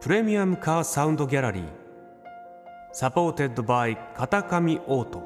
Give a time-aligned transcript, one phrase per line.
[0.00, 1.64] プレミアムカーサウンドギャラリー
[2.92, 5.22] supported by 片上オート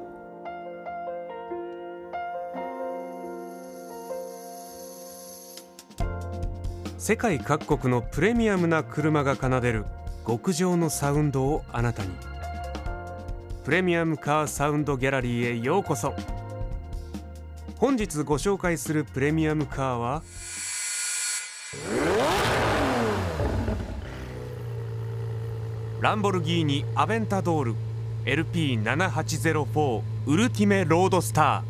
[6.97, 9.85] 世界各国のプレミアムな車が奏でる
[10.25, 12.09] 極上のサウンドをあなたに
[13.63, 16.15] プレミアムカーサウンドギャラリーへようこそ
[17.77, 20.23] 本日ご紹介するプレミアムカーは
[26.03, 27.75] ランボルギーニアベンタドール
[28.25, 31.63] LP7804 ウルティメロードスタ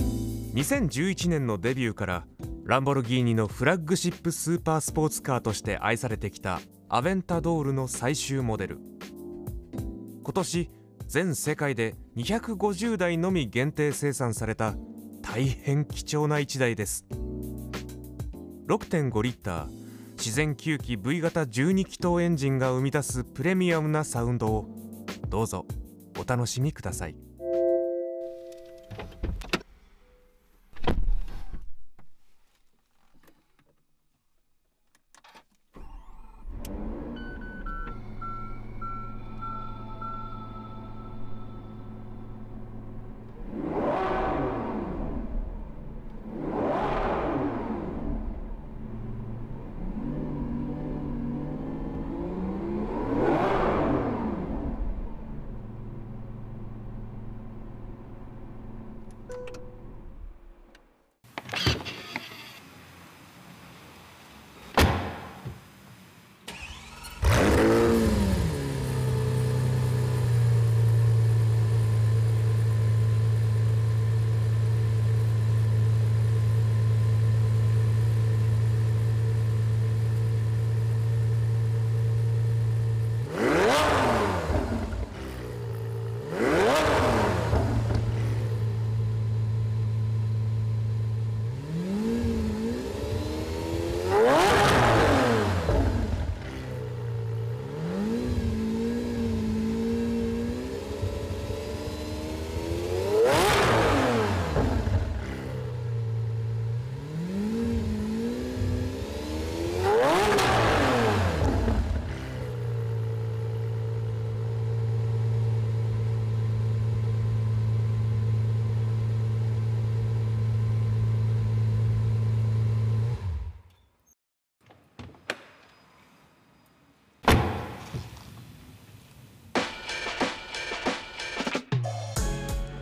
[0.00, 0.54] ー。
[0.54, 2.24] 2011年のデビューから
[2.64, 8.78] ランボルギーニのフラッグシップスーパースポーツカーとして愛されてきたアベンタドールの最終モデル。
[10.22, 10.70] 今年
[11.08, 14.76] 全世界で250台のみ限定生産された
[15.20, 17.04] 大変貴重な1台です。
[18.66, 19.79] 6.5リッター
[20.20, 24.68] 自然吸気 V 型12気筒エンジンが生み出すプレミアムなサウンドを。
[25.30, 25.64] どうぞ
[26.18, 27.29] お楽しみください。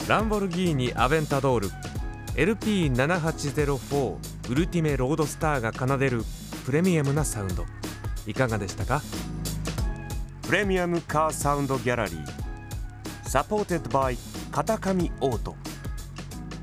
[0.08, 1.69] ランボルギーニアベンタドール。
[2.34, 4.16] LP7804
[4.50, 6.22] ウルティメロードスターが奏でる
[6.64, 7.66] プレミアムなサウンド。
[8.26, 9.02] いかがでしたか？
[10.47, 12.24] プレミアムカーサウンドギャラリー。
[13.28, 14.16] supported by
[14.50, 15.54] 片上オート。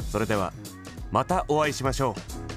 [0.10, 0.52] それでは
[1.12, 2.55] またお会いしましょう。